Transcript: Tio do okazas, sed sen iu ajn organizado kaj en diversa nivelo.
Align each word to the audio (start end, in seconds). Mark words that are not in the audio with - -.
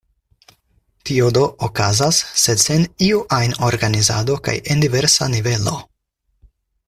Tio 1.09 1.27
do 1.35 1.43
okazas, 1.67 2.21
sed 2.45 2.63
sen 2.63 2.87
iu 3.09 3.21
ajn 3.39 3.53
organizado 3.69 4.39
kaj 4.49 4.57
en 4.75 4.83
diversa 4.87 5.29
nivelo. 5.37 5.77